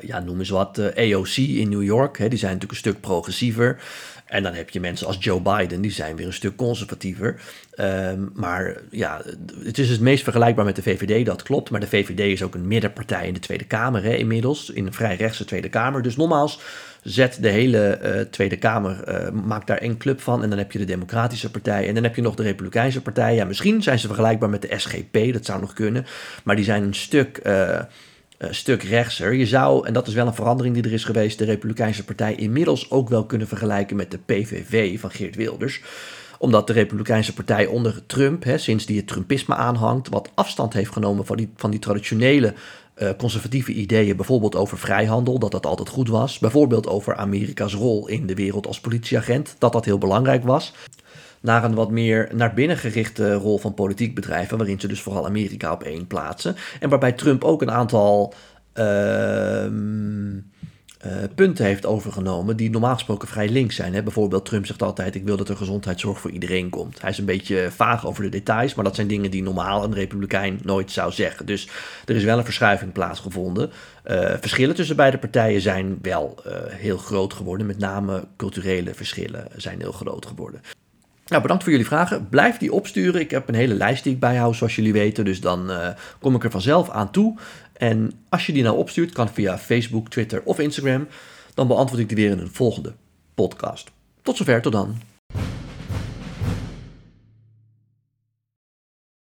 ja, 0.02 0.20
noem 0.20 0.40
eens 0.40 0.50
wat, 0.50 0.80
AOC 0.96 1.36
in 1.36 1.70
New 1.70 1.84
York, 1.84 2.18
hè, 2.18 2.28
die 2.28 2.40
zijn 2.40 2.54
natuurlijk 2.54 2.80
een 2.80 2.92
stuk 2.92 3.02
progressiever. 3.02 3.82
En 4.34 4.44
dan 4.44 4.54
heb 4.54 4.70
je 4.70 4.80
mensen 4.80 5.08
als 5.08 5.18
Joe 5.20 5.42
Biden, 5.42 5.82
die 5.82 5.92
zijn 5.92 6.16
weer 6.16 6.26
een 6.26 6.34
stuk 6.34 6.56
conservatiever. 6.56 7.42
Um, 7.80 8.32
maar 8.34 8.78
ja, 8.92 9.22
het 9.64 9.78
is 9.78 9.90
het 9.90 10.00
meest 10.00 10.24
vergelijkbaar 10.24 10.66
met 10.66 10.76
de 10.76 10.82
VVD, 10.82 11.26
dat 11.26 11.44
klopt. 11.44 11.70
Maar 11.70 11.80
de 11.80 11.88
VVD 11.88 12.20
is 12.20 12.44
ook 12.44 12.56
een 12.56 12.68
middenpartij 12.68 13.28
in 13.28 13.34
de 13.34 13.40
Tweede 13.40 13.64
Kamer 13.64 14.04
hè, 14.04 14.16
inmiddels, 14.16 14.70
in 14.70 14.86
een 14.86 14.94
vrij 14.94 15.16
rechtse 15.16 15.46
Tweede 15.46 15.70
Kamer. 15.70 16.02
Dus 16.02 16.16
nogmaals, 16.16 16.60
zet 17.04 17.38
de 17.42 17.50
hele 17.50 18.00
uh, 18.04 18.22
Tweede 18.22 18.58
Kamer, 18.58 19.04
uh, 19.08 19.30
maak 19.30 19.68
daar 19.68 19.78
één 19.78 19.98
club 19.98 20.22
van. 20.22 20.44
En 20.44 20.50
dan 20.50 20.58
heb 20.58 20.72
je 20.72 20.80
de 20.80 20.86
Democratische 20.86 21.52
Partij 21.52 21.88
en 21.88 21.94
dan 21.94 22.04
heb 22.04 22.16
je 22.16 22.22
nog 22.22 22.36
de 22.36 22.44
Republikeinse 22.44 23.02
Partij. 23.02 23.36
Ja, 23.36 23.46
misschien 23.46 23.84
zijn 23.84 24.00
ze 24.00 24.08
vergelijkbaar 24.08 24.50
met 24.50 24.62
de 24.62 24.80
SGP, 24.80 25.34
dat 25.34 25.46
zou 25.46 25.60
nog 25.60 25.74
kunnen. 25.74 26.06
Maar 26.44 26.56
die 26.56 26.66
zijn 26.66 26.84
een 26.84 26.96
stuk... 26.96 27.40
Een 27.44 27.88
stuk 28.50 28.84
rechtser. 28.84 29.34
Je 29.34 29.46
zou, 29.46 29.88
en 29.88 29.94
dat 29.94 30.08
is 30.08 30.14
wel 30.14 30.28
een 30.28 30.34
verandering 30.34 30.76
die 30.76 30.84
er 30.84 30.94
is 30.94 31.04
geweest, 31.04 31.38
de 31.38 31.46
Republikeinse 31.46 32.04
Partij 32.04 32.36
inmiddels 32.36 32.92
ook 32.92 33.10
wel 33.10 33.26
kunnen 33.26 33.48
vergelijken 33.48 33.96
met 33.96 34.12
de 34.12 34.20
PVV 34.26 35.00
van 35.00 35.12
Geert 35.12 35.36
Wilders 35.36 35.82
omdat 36.44 36.68
de 36.68 36.74
Republikeinse 36.74 37.34
Partij 37.34 37.66
onder 37.66 38.06
Trump, 38.06 38.44
hè, 38.44 38.58
sinds 38.58 38.86
die 38.86 38.98
het 38.98 39.08
Trumpisme 39.08 39.56
aanhangt, 39.56 40.10
wat 40.10 40.30
afstand 40.34 40.74
heeft 40.74 40.92
genomen 40.92 41.26
van 41.26 41.38
die, 41.38 41.50
van 41.56 41.72
die 41.72 41.80
traditionele 41.80 42.54
uh, 42.98 43.10
conservatieve 43.18 43.72
ideeën, 43.72 44.16
bijvoorbeeld 44.16 44.56
over 44.56 44.78
vrijhandel, 44.78 45.40
dat 45.40 45.52
dat 45.52 45.66
altijd 45.66 45.90
goed 45.90 46.10
was. 46.10 46.40
Bijvoorbeeld 46.40 46.88
over 46.88 47.16
Amerika's 47.16 47.74
rol 47.74 48.08
in 48.08 48.28
de 48.28 48.36
wereld 48.36 48.68
als 48.68 48.80
politieagent, 48.80 49.56
dat 49.58 49.72
dat 49.72 49.86
heel 49.86 49.98
belangrijk 49.98 50.44
was. 50.44 50.74
Naar 51.44 51.64
een 51.64 51.76
wat 51.76 51.92
meer 51.92 52.30
naar 52.36 52.54
binnen 52.54 52.78
gerichte 52.78 53.34
rol 53.34 53.58
van 53.58 53.74
politiek 53.74 54.16
bedrijven, 54.16 54.58
waarin 54.58 54.80
ze 54.80 54.88
dus 54.88 55.02
vooral 55.02 55.26
Amerika 55.26 55.72
op 55.72 55.84
één 55.84 56.08
plaatsen. 56.08 56.56
En 56.80 56.90
waarbij 56.90 57.12
Trump 57.12 57.44
ook 57.44 57.62
een 57.62 57.72
aantal. 57.72 58.34
Uh, 58.78 59.66
eh, 61.04 61.12
punten 61.36 61.66
heeft 61.66 61.86
overgenomen 61.86 62.58
die 62.58 62.70
normaal 62.70 62.94
gesproken 62.94 63.28
vrij 63.28 63.50
links 63.50 63.76
zijn. 63.76 63.94
Hè? 63.94 64.04
Bijvoorbeeld 64.04 64.46
Trump 64.46 64.66
zegt 64.66 64.82
altijd, 64.82 65.16
ik 65.16 65.24
wil 65.24 65.38
dat 65.38 65.50
er 65.50 65.58
gezondheidszorg 65.58 66.20
voor 66.20 66.32
iedereen 66.32 66.70
komt. 66.70 67.02
Hij 67.02 67.10
is 67.10 67.18
een 67.18 67.26
beetje 67.26 67.72
vaag 67.72 68.06
over 68.06 68.24
de 68.24 68.30
details, 68.30 68.74
maar 68.74 68.84
dat 68.84 68.96
zijn 68.96 69.08
dingen 69.08 69.32
die 69.32 69.44
normaal 69.44 69.84
een 69.84 69.94
republikein 69.94 70.60
nooit 70.64 70.92
zou 70.92 71.12
zeggen. 71.12 71.46
Dus 71.46 71.68
er 72.06 72.16
is 72.16 72.24
wel 72.24 72.38
een 72.38 72.44
verschuiving 72.44 72.92
plaatsgevonden. 72.92 73.72
Uh, 74.06 74.34
verschillen 74.40 74.76
tussen 74.76 74.96
beide 74.96 75.18
partijen 75.18 75.62
zijn 75.62 75.98
wel 76.02 76.36
uh, 76.48 76.54
heel 76.70 76.98
groot 76.98 77.34
geworden. 77.34 77.68
Met 77.68 77.78
name 77.78 78.24
culturele 78.38 78.94
verschillen 78.94 79.48
zijn 79.56 79.80
heel 79.80 79.92
groot 79.92 80.26
geworden. 80.26 80.62
Nou, 81.34 81.46
bedankt 81.46 81.64
voor 81.64 81.74
jullie 81.74 81.88
vragen. 81.88 82.30
Blijf 82.30 82.58
die 82.58 82.74
opsturen. 82.74 83.22
Ik 83.22 83.32
heb 83.32 83.48
een 83.48 83.56
hele 83.56 83.74
lijst 83.74 84.04
die 84.04 84.14
ik 84.14 84.20
bijhoud, 84.20 84.56
zoals 84.56 84.76
jullie 84.76 84.94
weten. 84.94 85.26
Dus 85.26 85.42
dan 85.42 85.72
uh, 85.72 85.88
kom 86.20 86.36
ik 86.36 86.44
er 86.44 86.52
vanzelf 86.52 86.90
aan 86.90 87.12
toe. 87.12 87.38
En 87.74 88.12
als 88.30 88.46
je 88.46 88.54
die 88.54 88.64
nou 88.64 88.78
opstuurt, 88.78 89.12
kan 89.12 89.30
via 89.30 89.58
Facebook, 89.58 90.10
Twitter 90.10 90.42
of 90.44 90.60
Instagram. 90.60 91.08
Dan 91.54 91.68
beantwoord 91.68 92.02
ik 92.02 92.08
die 92.08 92.18
weer 92.18 92.32
in 92.32 92.40
een 92.40 92.52
volgende 92.52 92.94
podcast. 93.34 93.92
Tot 94.22 94.38
zover, 94.38 94.62
tot 94.62 94.72
dan. 94.72 95.13